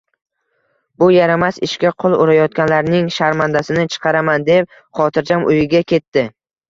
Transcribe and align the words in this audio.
Bu 1.01 1.09
yaramas 1.15 1.59
ishga 1.67 1.91
qo`l 2.03 2.15
urayotganlarning 2.23 3.11
sharmandasini 3.17 3.85
chiqaraman 3.97 4.49
deb 4.49 4.75
xotirjam 5.01 5.49
uyiga 5.53 5.85
ketdi 5.95 6.27